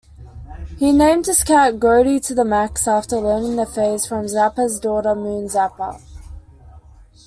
[0.79, 6.01] He named his cat Grody-to-the-Max after learning the phrase from Zappa's daughter Moon Zappa.